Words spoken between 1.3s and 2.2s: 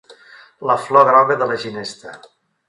de la ginesta.